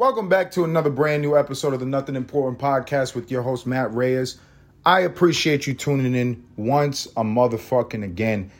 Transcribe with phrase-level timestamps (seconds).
[0.00, 3.66] Welcome back to another brand new episode of the Nothing Important podcast with your host,
[3.66, 4.38] Matt Reyes.
[4.86, 8.50] I appreciate you tuning in once a motherfucking again.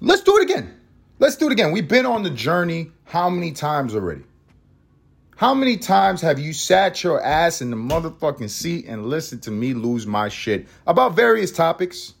[0.00, 0.74] Let's do it again.
[1.20, 1.70] Let's do it again.
[1.70, 4.24] We've been on the journey how many times already?
[5.36, 9.52] How many times have you sat your ass in the motherfucking seat and listened to
[9.52, 12.14] me lose my shit about various topics?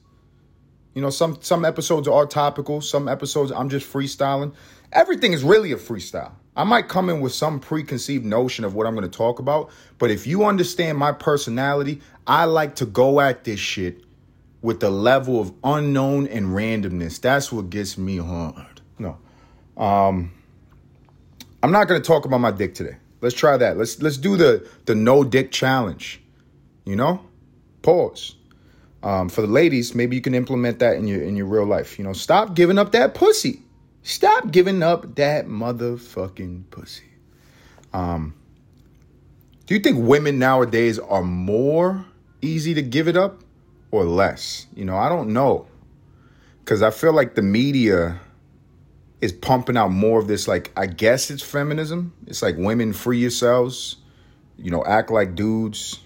[0.94, 4.54] You know, some some episodes are topical, some episodes I'm just freestyling.
[4.92, 6.34] Everything is really a freestyle.
[6.58, 9.70] I might come in with some preconceived notion of what I'm going to talk about,
[9.96, 14.02] but if you understand my personality, I like to go at this shit
[14.60, 17.20] with the level of unknown and randomness.
[17.20, 18.80] That's what gets me hard.
[18.98, 19.18] No.
[19.76, 20.32] Um
[21.62, 22.96] I'm not going to talk about my dick today.
[23.20, 23.76] Let's try that.
[23.76, 26.20] Let's let's do the the no dick challenge.
[26.84, 27.24] You know?
[27.82, 28.34] Pause.
[29.04, 31.98] Um, for the ladies, maybe you can implement that in your in your real life.
[31.98, 33.62] You know, stop giving up that pussy.
[34.08, 37.04] Stop giving up that motherfucking pussy.
[37.92, 38.34] Um,
[39.66, 42.06] do you think women nowadays are more
[42.40, 43.42] easy to give it up
[43.90, 44.66] or less?
[44.74, 45.66] You know, I don't know.
[46.64, 48.18] Cause I feel like the media
[49.20, 52.14] is pumping out more of this like I guess it's feminism.
[52.26, 53.96] It's like women free yourselves,
[54.56, 56.00] you know, act like dudes.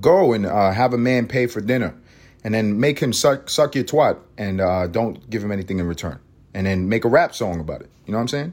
[0.00, 1.94] Go and uh, have a man pay for dinner,
[2.42, 5.86] and then make him suck suck your twat, and uh, don't give him anything in
[5.86, 6.18] return,
[6.54, 7.90] and then make a rap song about it.
[8.06, 8.52] You know what I'm saying?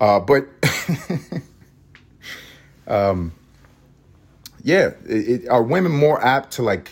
[0.00, 0.48] Uh, but
[2.86, 3.32] um,
[4.62, 6.90] yeah, it, it, are women more apt to like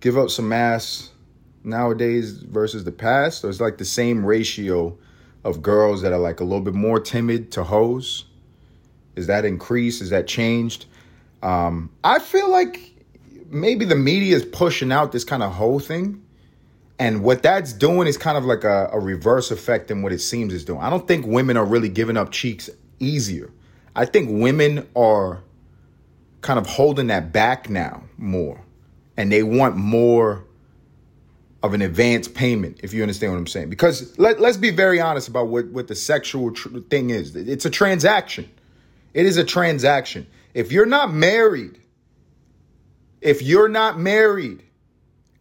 [0.00, 1.10] give up some ass?
[1.64, 3.44] nowadays versus the past?
[3.44, 4.96] Or it's like the same ratio
[5.42, 8.26] of girls that are like a little bit more timid to hoes?
[9.16, 10.02] Is that increased?
[10.02, 10.86] Is that changed?
[11.42, 12.92] Um, I feel like
[13.48, 16.22] maybe the media is pushing out this kind of whole thing.
[16.98, 20.20] And what that's doing is kind of like a, a reverse effect than what it
[20.20, 20.80] seems it's doing.
[20.80, 23.50] I don't think women are really giving up cheeks easier.
[23.96, 25.42] I think women are
[26.40, 28.60] kind of holding that back now more.
[29.16, 30.44] And they want more
[31.62, 33.70] of an advance payment, if you understand what I'm saying.
[33.70, 37.34] Because let, let's be very honest about what, what the sexual tr- thing is.
[37.34, 38.50] It's a transaction.
[39.14, 40.26] It is a transaction.
[40.52, 41.80] If you're not married,
[43.20, 44.62] if you're not married,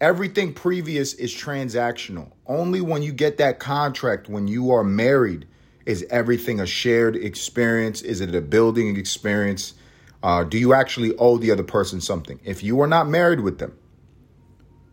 [0.03, 2.29] everything previous is transactional.
[2.45, 5.47] Only when you get that contract, when you are married,
[5.85, 8.01] is everything a shared experience?
[8.01, 9.75] Is it a building experience?
[10.21, 12.37] Uh, do you actually owe the other person something?
[12.43, 13.77] If you are not married with them,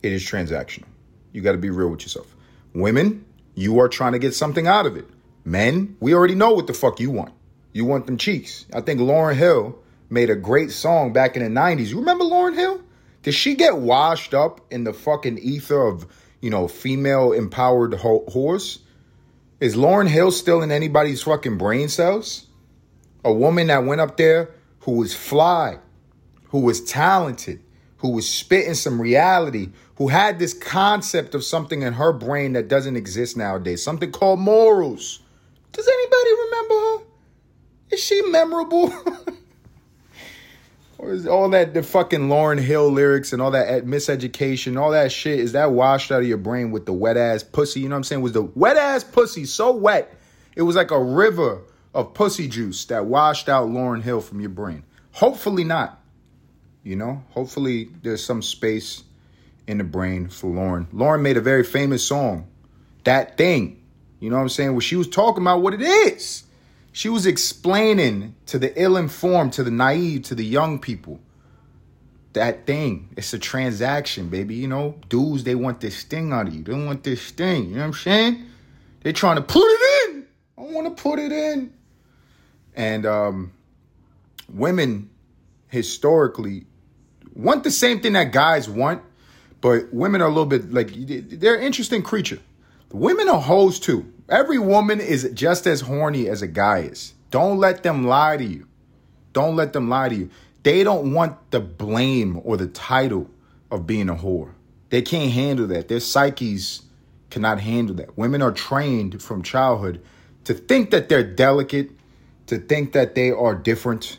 [0.01, 0.87] it is transactional.
[1.33, 2.37] You got to be real with yourself.
[2.73, 3.25] Women,
[3.57, 5.09] you are trying to get something out of it.
[5.45, 7.35] Men, we already know what the fuck you want.
[7.73, 8.65] You want them cheeks.
[8.73, 9.77] I think Lauryn Hill
[10.09, 11.89] made a great song back in the 90s.
[11.89, 12.81] You remember Lauryn Hill?
[13.23, 16.07] Did she get washed up in the fucking ether of,
[16.41, 18.79] you know, female empowered ho- whores?
[19.61, 22.47] Is Lauryn Hill still in anybody's fucking brain cells?
[23.23, 24.51] A woman that went up there
[24.81, 25.79] who was fly,
[26.49, 27.63] who was talented,
[27.99, 32.69] who was spitting some reality, who had this concept of something in her brain that
[32.69, 35.21] doesn't exist nowadays, something called morals.
[35.73, 37.05] Does anybody remember her?
[37.91, 38.91] Is she memorable?
[41.29, 45.53] all that the fucking Lauryn Hill lyrics and all that miseducation, all that shit, is
[45.53, 47.81] that washed out of your brain with the wet ass pussy?
[47.81, 48.23] You know what I'm saying?
[48.23, 50.15] Was the wet ass pussy so wet,
[50.55, 51.63] it was like a river
[51.95, 54.85] of pussy juice that washed out Lauryn Hill from your brain?
[55.13, 56.01] Hopefully not.
[56.83, 59.03] You know, hopefully there's some space
[59.67, 60.87] in the brain for Lauryn.
[60.93, 62.47] Lauryn made a very famous song,
[63.05, 63.83] That Thing.
[64.19, 64.73] You know what I'm saying?
[64.73, 66.45] Where she was talking about what it is.
[66.93, 71.21] She was explaining to the ill informed, to the naive, to the young people
[72.33, 73.09] that thing.
[73.17, 74.55] It's a transaction, baby.
[74.55, 76.63] You know, dudes, they want this thing out of you.
[76.63, 77.71] They want this thing.
[77.71, 78.47] You know what I'm saying?
[79.03, 80.27] They're trying to put it in.
[80.59, 81.73] I want to put it in.
[82.75, 83.53] And um,
[84.49, 85.11] women
[85.69, 86.67] historically
[87.35, 89.03] want the same thing that guys want,
[89.61, 92.39] but women are a little bit like they're an interesting creature.
[92.93, 94.13] Women are hoes too.
[94.31, 97.15] Every woman is just as horny as a guy is.
[97.33, 98.69] Don't let them lie to you.
[99.33, 100.31] Don't let them lie to you.
[100.63, 103.29] They don't want the blame or the title
[103.71, 104.53] of being a whore.
[104.91, 105.89] They can't handle that.
[105.89, 106.83] Their psyches
[107.31, 108.17] cannot handle that.
[108.17, 110.03] Women are trained from childhood
[110.45, 111.91] to think that they're delicate,
[112.47, 114.19] to think that they are different,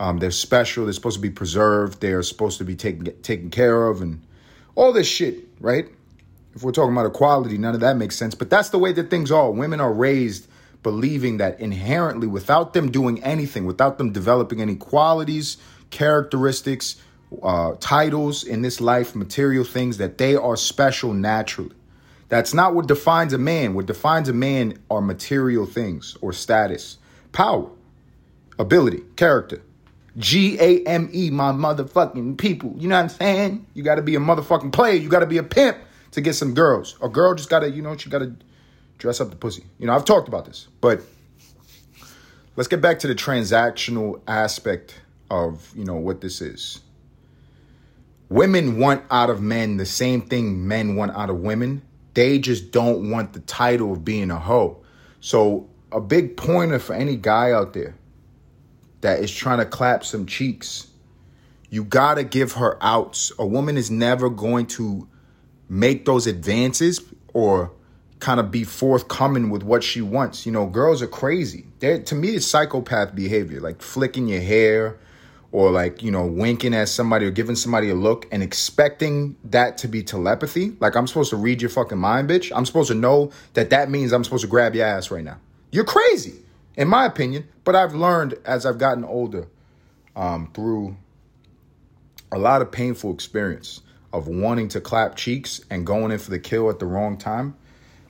[0.00, 0.84] um, they're special.
[0.84, 2.00] They're supposed to be preserved.
[2.00, 4.22] They're supposed to be taken taken care of, and
[4.74, 5.88] all this shit, right?
[6.58, 8.34] If we're talking about equality, none of that makes sense.
[8.34, 9.48] But that's the way that things are.
[9.48, 10.48] Women are raised
[10.82, 15.56] believing that inherently, without them doing anything, without them developing any qualities,
[15.90, 16.96] characteristics,
[17.44, 21.76] uh, titles in this life, material things, that they are special naturally.
[22.28, 23.74] That's not what defines a man.
[23.74, 26.98] What defines a man are material things or status,
[27.30, 27.70] power
[28.58, 29.62] ability, character.
[30.16, 32.74] G A M E, my motherfucking people.
[32.76, 33.66] You know what I'm saying?
[33.74, 34.94] You got to be a motherfucking player.
[34.94, 35.76] You got to be a pimp
[36.12, 36.96] to get some girls.
[37.02, 38.34] A girl just got to, you know, she got to
[38.98, 39.64] dress up the pussy.
[39.78, 41.02] You know, I've talked about this, but
[42.56, 45.00] let's get back to the transactional aspect
[45.30, 46.80] of, you know, what this is.
[48.28, 51.82] Women want out of men the same thing men want out of women.
[52.14, 54.82] They just don't want the title of being a hoe.
[55.20, 57.94] So, a big pointer for any guy out there
[59.00, 60.88] that is trying to clap some cheeks,
[61.70, 63.32] you gotta give her outs.
[63.38, 65.08] A woman is never going to
[65.68, 67.72] make those advances or
[68.20, 70.46] kind of be forthcoming with what she wants.
[70.46, 71.66] You know, girls are crazy.
[71.78, 74.98] They're, to me, it's psychopath behavior, like flicking your hair
[75.52, 79.78] or like, you know, winking at somebody or giving somebody a look and expecting that
[79.78, 80.76] to be telepathy.
[80.80, 82.52] Like, I'm supposed to read your fucking mind, bitch.
[82.54, 85.38] I'm supposed to know that that means I'm supposed to grab your ass right now.
[85.70, 86.34] You're crazy,
[86.76, 87.48] in my opinion.
[87.64, 89.46] But I've learned as I've gotten older
[90.16, 90.96] um, through
[92.32, 93.80] a lot of painful experience
[94.12, 97.54] of wanting to clap cheeks and going in for the kill at the wrong time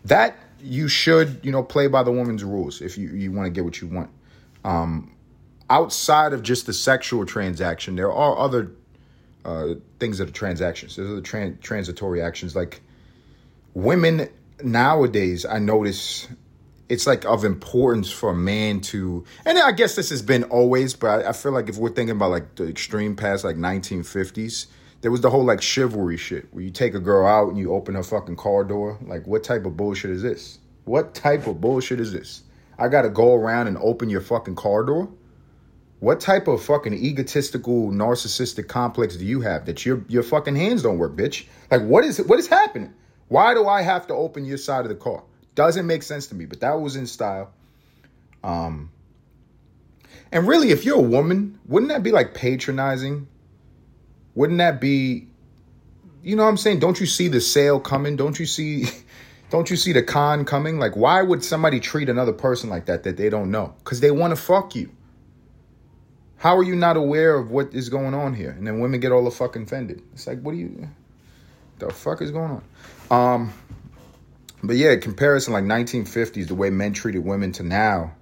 [0.05, 3.51] that you should, you know, play by the woman's rules if you, you want to
[3.51, 4.11] get what you want.
[4.65, 5.13] Um,
[5.71, 8.73] outside of just the sexual transaction, there are other
[9.45, 10.97] uh, things that are transactions.
[10.97, 12.57] There's other tran- transitory actions.
[12.57, 12.81] Like
[13.75, 14.29] women
[14.63, 16.29] nowadays, I notice
[16.89, 20.95] it's like of importance for a man to, and I guess this has been always,
[20.95, 24.67] but I, I feel like if we're thinking about like the extreme past, like 1950s,
[25.01, 27.73] there was the whole like chivalry shit where you take a girl out and you
[27.73, 28.99] open her fucking car door.
[29.03, 30.59] Like, what type of bullshit is this?
[30.85, 32.43] What type of bullshit is this?
[32.79, 35.09] I gotta go around and open your fucking car door?
[36.01, 40.83] What type of fucking egotistical, narcissistic complex do you have that your your fucking hands
[40.83, 41.47] don't work, bitch?
[41.71, 42.93] Like, what is what is happening?
[43.29, 45.23] Why do I have to open your side of the car?
[45.55, 46.47] Doesn't make sense to me.
[46.47, 47.53] But that was in style.
[48.43, 48.91] Um,
[50.31, 53.27] and really, if you're a woman, wouldn't that be like patronizing
[54.39, 55.27] wouldn't that be
[56.23, 56.79] you know what I'm saying?
[56.79, 58.15] Don't you see the sale coming?
[58.15, 58.85] Don't you see
[59.51, 60.79] don't you see the con coming?
[60.79, 63.75] Like why would somebody treat another person like that that they don't know?
[63.83, 64.91] Cuz they want to fuck you.
[66.37, 68.51] How are you not aware of what is going on here?
[68.51, 70.03] And then women get all the fucking offended.
[70.13, 70.89] It's like, what do you
[71.81, 72.63] the fuck is going
[73.11, 73.11] on?
[73.11, 73.53] Um
[74.63, 78.13] but yeah, comparison like 1950s, the way men treated women to now,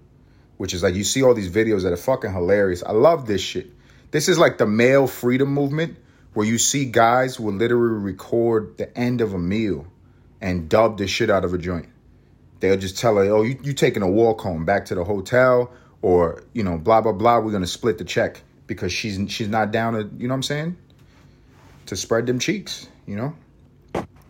[0.56, 2.82] which is like you see all these videos that are fucking hilarious.
[2.82, 3.70] I love this shit.
[4.12, 5.98] This is like the male freedom movement
[6.36, 9.86] where you see guys will literally record the end of a meal
[10.38, 11.88] and dub the shit out of a joint.
[12.60, 15.72] They'll just tell her, oh, you, you taking a walk home back to the hotel
[16.02, 17.38] or, you know, blah, blah, blah.
[17.38, 20.36] We're going to split the check because she's she's not down to, you know what
[20.36, 20.76] I'm saying?
[21.86, 23.34] To spread them cheeks, you know?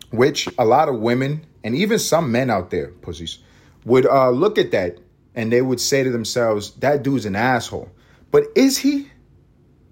[0.09, 3.39] Which a lot of women and even some men out there, pussies,
[3.83, 4.99] would uh, look at that
[5.35, 7.91] and they would say to themselves, that dude's an asshole.
[8.31, 9.09] But is he?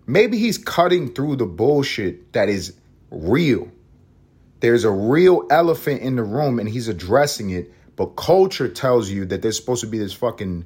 [0.07, 2.73] Maybe he's cutting through the bullshit that is
[3.09, 3.71] real.
[4.59, 9.25] There's a real elephant in the room and he's addressing it, but culture tells you
[9.25, 10.65] that there's supposed to be this fucking,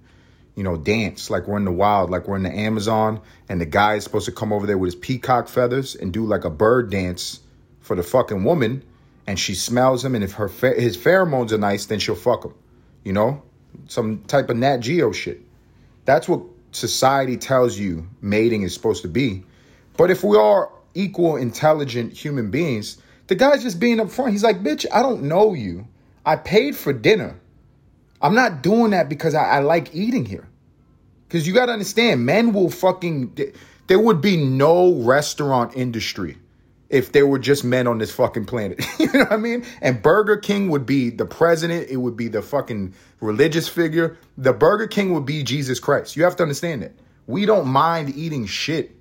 [0.55, 3.65] you know, dance like we're in the wild, like we're in the Amazon, and the
[3.65, 6.49] guy is supposed to come over there with his peacock feathers and do like a
[6.49, 7.39] bird dance
[7.79, 8.83] for the fucking woman,
[9.25, 12.53] and she smells him, and if her his pheromones are nice, then she'll fuck him,
[13.03, 13.41] you know,
[13.87, 15.41] some type of Nat Geo shit.
[16.05, 16.41] That's what
[16.71, 19.43] society tells you mating is supposed to be.
[19.97, 24.31] But if we are equal intelligent human beings, the guy's just being upfront.
[24.31, 25.87] He's like, bitch, I don't know you.
[26.25, 27.39] I paid for dinner.
[28.21, 30.47] I'm not doing that because I, I like eating here.
[31.27, 33.37] Because you got to understand, men will fucking.
[33.87, 36.37] There would be no restaurant industry
[36.89, 38.83] if there were just men on this fucking planet.
[38.99, 39.65] you know what I mean?
[39.81, 44.17] And Burger King would be the president, it would be the fucking religious figure.
[44.37, 46.15] The Burger King would be Jesus Christ.
[46.15, 46.93] You have to understand that.
[47.27, 48.95] We don't mind eating shit.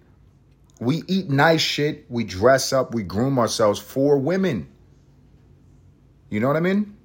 [0.80, 4.68] We eat nice shit, we dress up, we groom ourselves for women.
[6.30, 6.96] You know what I mean?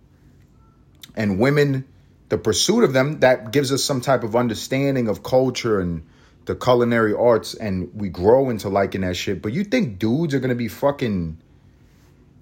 [1.16, 1.86] And women,
[2.30, 6.06] the pursuit of them, that gives us some type of understanding of culture and
[6.46, 9.42] the culinary arts and we grow into liking that shit.
[9.42, 11.38] But you think dudes are gonna be fucking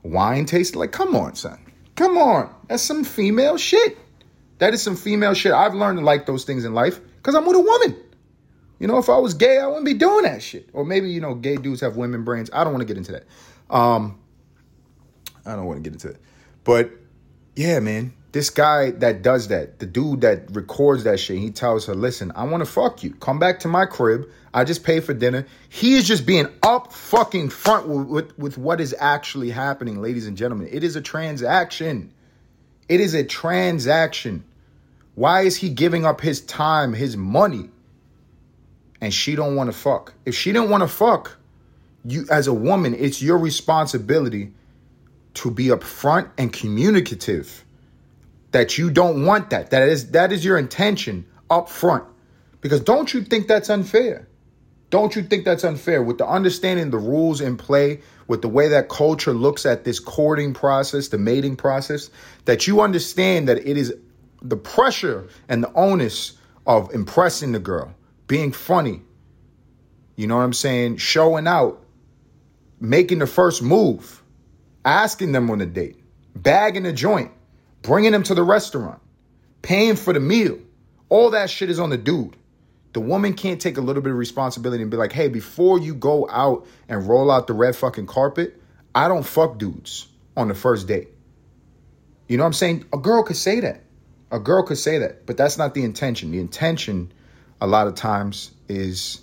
[0.04, 0.80] wine tasting?
[0.80, 1.60] Like, come on, son.
[1.96, 2.54] Come on.
[2.68, 3.98] That's some female shit.
[4.60, 5.52] That is some female shit.
[5.52, 7.98] I've learned to like those things in life because I'm with a woman.
[8.80, 10.70] You know, if I was gay, I wouldn't be doing that shit.
[10.74, 12.50] Or maybe, you know, gay dudes have women brains.
[12.52, 13.26] I don't want to get into that.
[13.70, 14.20] Um,
[15.46, 16.22] I don't want to get into it.
[16.64, 16.92] But
[17.56, 21.86] yeah, man, this guy that does that, the dude that records that shit, he tells
[21.88, 23.14] her, listen, I want to fuck you.
[23.16, 24.30] Come back to my crib.
[24.54, 25.46] I just paid for dinner.
[25.70, 30.28] He is just being up fucking front with, with, with what is actually happening, ladies
[30.28, 30.70] and gentlemen.
[30.72, 32.14] It is a transaction.
[32.88, 34.44] It is a transaction.
[35.16, 37.70] Why is he giving up his time, his money?
[39.02, 40.14] and she don't want to fuck.
[40.26, 41.38] If she didn't want to fuck,
[42.06, 44.54] you as a woman, it's your responsibility
[45.34, 47.66] to be upfront and communicative
[48.52, 49.72] that you don't want that.
[49.72, 52.06] That is that is your intention up front.
[52.62, 54.28] Because don't you think that's unfair?
[54.92, 58.68] Don't you think that's unfair with the understanding the rules in play, with the way
[58.68, 62.10] that culture looks at this courting process, the mating process,
[62.44, 63.96] that you understand that it is
[64.42, 66.34] the pressure and the onus
[66.68, 67.96] of impressing the girl,
[68.28, 69.02] being funny,
[70.18, 71.84] you know what I'm saying, showing out,
[72.82, 74.22] making the first move,
[74.84, 76.04] asking them on a date,
[76.36, 77.32] bagging a joint,
[77.82, 79.02] bringing them to the restaurant,
[79.62, 80.58] paying for the meal.
[81.10, 82.36] All that shit is on the dude.
[82.94, 85.96] The woman can't take a little bit of responsibility and be like, hey, before you
[85.96, 88.62] go out and roll out the red fucking carpet,
[88.94, 91.10] I don't fuck dudes on the first date.
[92.28, 92.86] You know what I'm saying?
[92.94, 93.84] A girl could say that.
[94.32, 96.32] A girl could say that, but that's not the intention.
[96.32, 97.12] The intention,
[97.60, 99.22] a lot of times, is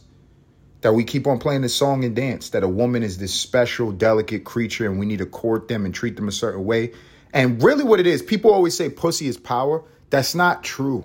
[0.82, 3.90] that we keep on playing this song and dance, that a woman is this special,
[3.90, 6.92] delicate creature and we need to court them and treat them a certain way.
[7.32, 9.82] And really, what it is, people always say pussy is power.
[10.10, 11.04] That's not true.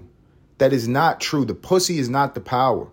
[0.58, 1.46] That is not true.
[1.46, 2.88] The pussy is not the power.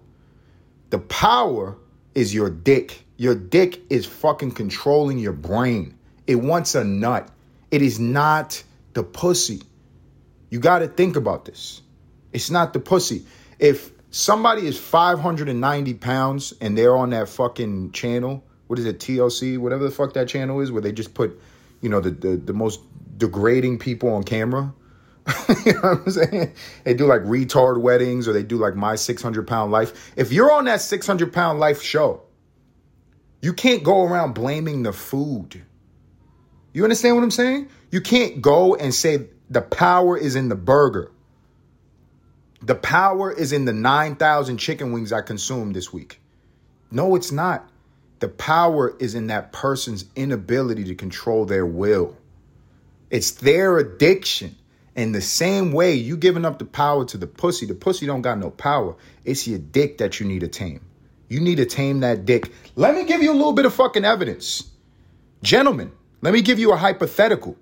[0.90, 1.76] The power
[2.14, 3.04] is your dick.
[3.16, 5.96] Your dick is fucking controlling your brain.
[6.26, 7.30] It wants a nut.
[7.70, 8.62] It is not
[8.94, 9.62] the pussy.
[10.49, 11.82] You got to think about this.
[12.32, 13.25] It's not the pussy.
[13.58, 19.58] If somebody is 590 pounds and they're on that fucking channel, what is it, TLC,
[19.58, 21.40] whatever the fuck that channel is, where they just put,
[21.80, 22.80] you know, the, the, the most
[23.16, 24.75] degrading people on camera.
[25.64, 26.52] you know what I'm saying?
[26.84, 30.12] They do like retard weddings or they do like my 600 pound life.
[30.16, 32.22] If you're on that 600 pound life show,
[33.42, 35.62] you can't go around blaming the food.
[36.72, 37.68] You understand what I'm saying?
[37.90, 41.10] You can't go and say the power is in the burger.
[42.62, 46.20] The power is in the 9,000 chicken wings I consumed this week.
[46.90, 47.69] No, it's not.
[48.20, 52.16] The power is in that person's inability to control their will.
[53.10, 54.56] It's their addiction.
[54.94, 58.22] In the same way, you giving up the power to the pussy, the pussy don't
[58.22, 58.94] got no power.
[59.24, 60.80] It's your dick that you need to tame.
[61.28, 62.52] You need to tame that dick.
[62.76, 64.68] Let me give you a little bit of fucking evidence.
[65.42, 67.56] Gentlemen, let me give you a hypothetical.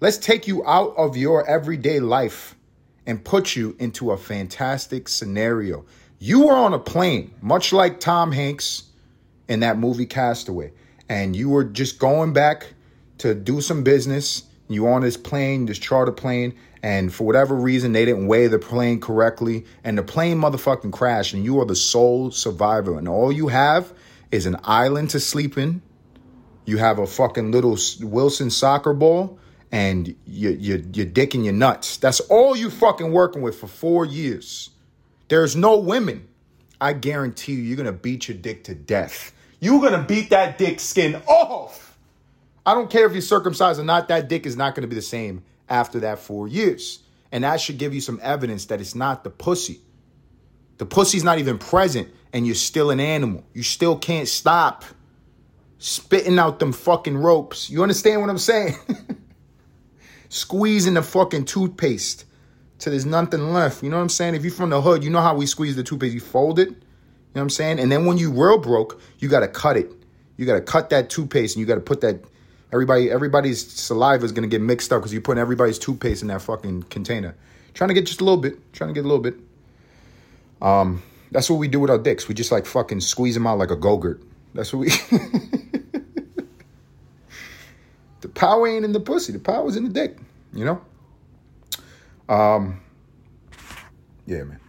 [0.00, 2.54] Let's take you out of your everyday life
[3.06, 5.84] and put you into a fantastic scenario.
[6.18, 8.84] You were on a plane, much like Tom Hanks
[9.48, 10.72] in that movie Castaway,
[11.08, 12.74] and you were just going back
[13.18, 14.44] to do some business.
[14.68, 18.58] You on this plane, this charter plane, and for whatever reason they didn't weigh the
[18.58, 23.30] plane correctly, and the plane motherfucking crashed, and you are the sole survivor, and all
[23.30, 23.92] you have
[24.32, 25.82] is an island to sleep in.
[26.64, 29.38] You have a fucking little Wilson soccer ball
[29.70, 31.96] and your, your, your dick and your nuts.
[31.96, 34.70] That's all you fucking working with for four years.
[35.28, 36.28] There's no women.
[36.80, 39.32] I guarantee you, you're gonna beat your dick to death.
[39.60, 41.98] You're gonna beat that dick skin off.
[42.64, 45.02] I don't care if you're circumcised or not, that dick is not gonna be the
[45.02, 47.00] same after that four years.
[47.32, 49.80] And that should give you some evidence that it's not the pussy.
[50.78, 53.44] The pussy's not even present, and you're still an animal.
[53.54, 54.84] You still can't stop
[55.78, 57.70] spitting out them fucking ropes.
[57.70, 58.76] You understand what I'm saying?
[60.28, 62.24] squeezing the fucking toothpaste
[62.78, 63.82] till there's nothing left.
[63.82, 64.34] You know what I'm saying?
[64.34, 66.14] If you're from the hood, you know how we squeeze the toothpaste.
[66.14, 66.68] You fold it.
[66.68, 66.78] You know
[67.32, 67.80] what I'm saying?
[67.80, 69.92] And then when you real broke, you gotta cut it.
[70.36, 72.20] You gotta cut that toothpaste and you gotta put that
[72.72, 76.42] everybody everybody's saliva is gonna get mixed up because you're putting everybody's toothpaste in that
[76.42, 77.34] fucking container.
[77.74, 78.72] Trying to get just a little bit.
[78.72, 79.34] Trying to get a little bit.
[80.62, 82.28] Um, that's what we do with our dicks.
[82.28, 84.22] We just like fucking squeeze them out like a go-gurt.
[84.54, 84.90] That's what we
[88.22, 89.32] The power ain't in the pussy.
[89.32, 90.16] The power's in the dick.
[90.52, 90.80] You know.
[92.28, 92.80] Um.
[94.26, 94.60] Yeah, man.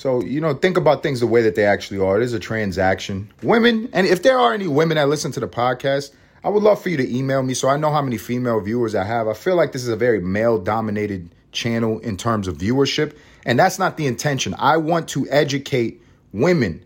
[0.00, 2.18] So, you know, think about things the way that they actually are.
[2.18, 3.30] It is a transaction.
[3.42, 6.82] Women, and if there are any women that listen to the podcast, I would love
[6.82, 9.28] for you to email me so I know how many female viewers I have.
[9.28, 13.14] I feel like this is a very male dominated channel in terms of viewership,
[13.44, 14.54] and that's not the intention.
[14.58, 16.00] I want to educate
[16.32, 16.82] women.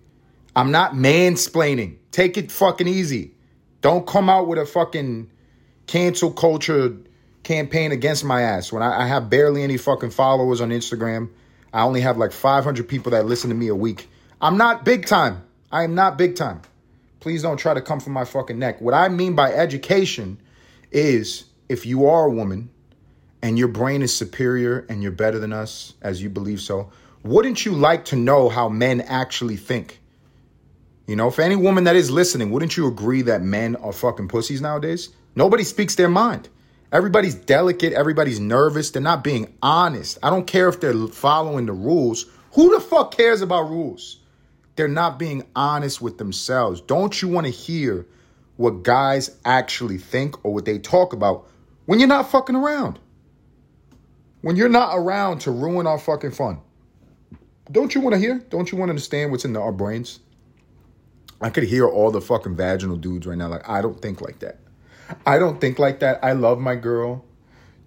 [0.56, 1.98] I'm not mansplaining.
[2.10, 3.34] Take it fucking easy.
[3.80, 5.30] Don't come out with a fucking
[5.86, 6.96] cancel culture
[7.44, 11.28] campaign against my ass when I, I, have barely any fucking followers on Instagram.
[11.72, 14.08] I only have like 500 people that listen to me a week.
[14.40, 15.44] I'm not big time.
[15.70, 16.62] I am not big time.
[17.20, 18.80] Please don't try to come for my fucking neck.
[18.80, 20.40] What I mean by education
[20.90, 22.70] is if you are a woman
[23.42, 26.90] and your brain is superior and you're better than us, as you believe so,
[27.22, 30.00] wouldn't you like to know how men actually think?
[31.06, 34.28] You know, for any woman that is listening, wouldn't you agree that men are fucking
[34.28, 35.10] pussies nowadays?
[35.34, 36.48] Nobody speaks their mind.
[36.94, 37.92] Everybody's delicate.
[37.92, 38.90] Everybody's nervous.
[38.90, 40.16] They're not being honest.
[40.22, 42.24] I don't care if they're following the rules.
[42.52, 44.20] Who the fuck cares about rules?
[44.76, 46.80] they're not being honest with themselves.
[46.80, 48.06] Don't you want to hear
[48.56, 51.48] what guys actually think or what they talk about
[51.86, 52.98] when you're not fucking around?
[54.42, 56.60] When you're not around to ruin our fucking fun.
[57.70, 58.38] Don't you want to hear?
[58.50, 60.20] Don't you want to understand what's in our brains?
[61.40, 63.48] I could hear all the fucking vaginal dudes right now.
[63.48, 64.58] Like, I don't think like that.
[65.26, 66.20] I don't think like that.
[66.22, 67.24] I love my girl.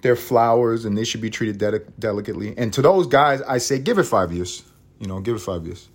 [0.01, 2.53] They're flowers and they should be treated de- delicately.
[2.57, 4.63] And to those guys, I say, give it five years.
[4.99, 5.89] You know, give it five years.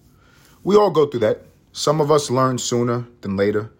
[0.65, 1.43] We all go through that.
[1.73, 3.73] Some of us learn sooner than later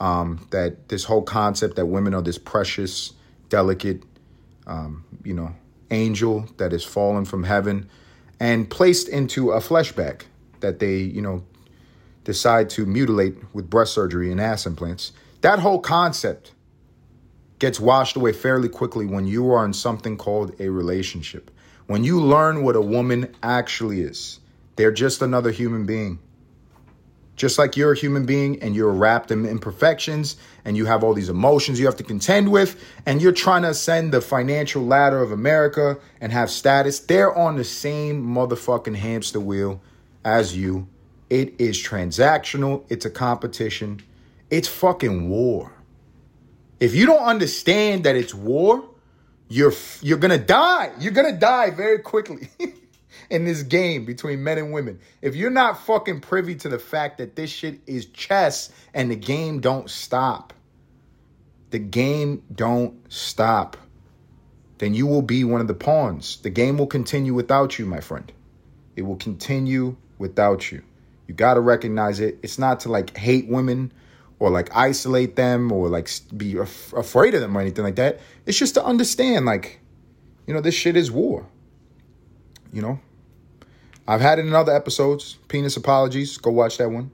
[0.00, 3.12] um, that this whole concept that women are this precious,
[3.48, 4.02] delicate,
[4.66, 5.54] um, you know,
[5.90, 7.88] angel that is fallen from heaven
[8.38, 10.24] and placed into a flesh bag
[10.60, 11.44] that they, you know,
[12.24, 15.12] decide to mutilate with breast surgery and ass implants.
[15.40, 16.52] That whole concept
[17.58, 21.50] gets washed away fairly quickly when you are in something called a relationship.
[21.86, 24.40] When you learn what a woman actually is,
[24.76, 26.18] they're just another human being.
[27.34, 31.14] Just like you're a human being and you're wrapped in imperfections and you have all
[31.14, 35.22] these emotions you have to contend with and you're trying to ascend the financial ladder
[35.22, 39.80] of America and have status, they're on the same motherfucking hamster wheel
[40.24, 40.88] as you.
[41.30, 44.02] It is transactional, it's a competition,
[44.50, 45.77] it's fucking war.
[46.80, 48.88] If you don't understand that it's war,
[49.48, 50.92] you're you're to die.
[50.98, 52.50] You're to die very quickly.
[53.30, 55.00] in this game between men and women.
[55.20, 59.16] If you're not fucking privy to the fact that this shit is chess and the
[59.16, 60.52] game don't stop,
[61.70, 63.76] the game don't stop,
[64.78, 66.38] then you will be one of the pawns.
[66.38, 68.32] The game will continue without you, my friend.
[68.96, 70.82] It will continue without you.
[71.26, 72.38] You got to recognize it.
[72.42, 73.92] It's not to like hate women
[74.38, 78.20] or like isolate them or like be af- afraid of them or anything like that.
[78.46, 79.80] It's just to understand like
[80.46, 81.46] you know this shit is war.
[82.72, 83.00] You know,
[84.06, 85.38] I've had it in other episodes.
[85.48, 86.38] Penis apologies.
[86.38, 87.10] Go watch that one.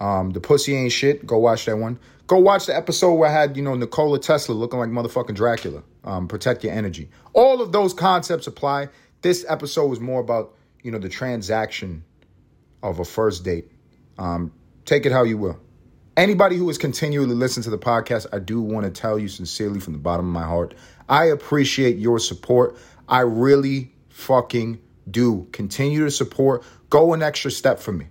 [0.00, 1.26] Um, the pussy ain't shit.
[1.26, 1.98] Go watch that one.
[2.26, 5.82] Go watch the episode where I had, you know, Nikola Tesla looking like motherfucking Dracula.
[6.04, 7.08] Um, protect your energy.
[7.34, 8.88] All of those concepts apply.
[9.22, 12.04] This episode was more about, you know, the transaction
[12.82, 13.70] of a first date.
[14.18, 14.52] Um,
[14.84, 15.60] take it how you will.
[16.16, 19.80] Anybody who is continually listening to the podcast, I do want to tell you sincerely
[19.80, 20.72] from the bottom of my heart,
[21.10, 22.78] I appreciate your support.
[23.06, 26.64] I really fucking do continue to support.
[26.88, 28.06] Go an extra step for me.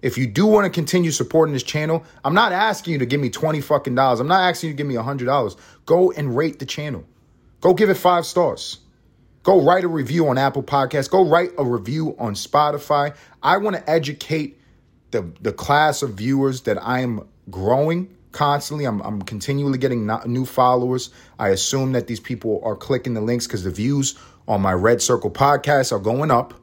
[0.00, 3.20] If you do want to continue supporting this channel, I'm not asking you to give
[3.20, 4.20] me 20 fucking dollars.
[4.20, 5.56] I'm not asking you to give me $100.
[5.84, 7.04] Go and rate the channel.
[7.60, 8.78] Go give it five stars.
[9.42, 11.10] Go write a review on Apple Podcasts.
[11.10, 13.14] Go write a review on Spotify.
[13.42, 14.59] I want to educate
[15.10, 18.84] the, the class of viewers that I am growing constantly.
[18.84, 21.10] I'm, I'm continually getting new followers.
[21.38, 25.02] I assume that these people are clicking the links because the views on my Red
[25.02, 26.54] Circle podcast are going up.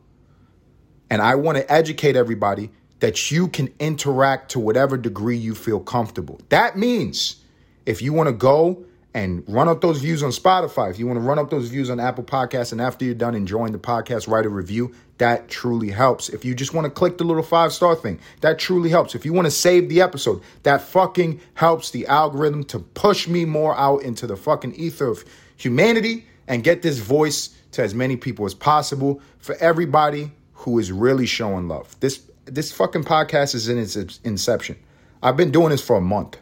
[1.10, 5.80] And I want to educate everybody that you can interact to whatever degree you feel
[5.80, 6.42] comfortable.
[6.50, 7.44] That means
[7.86, 11.18] if you want to go and run up those views on Spotify, if you want
[11.18, 14.28] to run up those views on Apple Podcasts, and after you're done enjoying the podcast,
[14.28, 14.94] write a review.
[15.18, 16.30] That truly helps.
[16.30, 19.16] If you just want to click the little five star thing, that truly helps.
[19.16, 23.44] If you want to save the episode, that fucking helps the algorithm to push me
[23.44, 28.16] more out into the fucking ether of humanity and get this voice to as many
[28.16, 31.96] people as possible for everybody who is really showing love.
[32.00, 34.78] This this fucking podcast is in its inception.
[35.22, 36.38] I've been doing this for a month.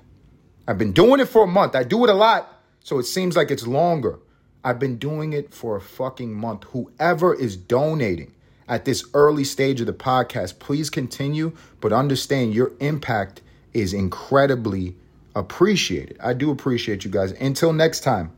[0.68, 1.76] I've been doing it for a month.
[1.76, 2.55] I do it a lot,
[2.86, 4.20] so it seems like it's longer.
[4.64, 6.66] I've been doing it for a fucking month.
[6.66, 8.32] Whoever is donating
[8.68, 13.42] at this early stage of the podcast, please continue, but understand your impact
[13.74, 14.96] is incredibly
[15.34, 16.18] appreciated.
[16.22, 17.32] I do appreciate you guys.
[17.32, 18.32] Until next time,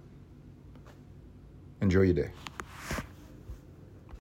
[1.81, 2.31] enjoy your day.